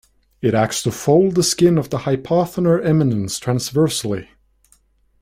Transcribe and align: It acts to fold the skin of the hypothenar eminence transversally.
It 0.41 0.55
acts 0.55 0.81
to 0.81 0.91
fold 0.91 1.35
the 1.35 1.43
skin 1.43 1.77
of 1.77 1.91
the 1.91 1.99
hypothenar 1.99 2.83
eminence 2.83 3.37
transversally. 3.37 4.29